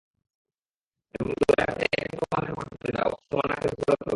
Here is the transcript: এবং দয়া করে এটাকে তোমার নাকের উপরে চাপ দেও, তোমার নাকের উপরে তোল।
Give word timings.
এবং 1.15 1.31
দয়া 1.41 1.67
করে 1.71 1.85
এটাকে 1.87 2.15
তোমার 2.21 2.41
নাকের 2.41 2.53
উপরে 2.53 2.91
চাপ 2.95 2.97
দেও, 2.97 3.11
তোমার 3.29 3.47
নাকের 3.49 3.71
উপরে 3.73 3.85
তোল। 3.91 4.09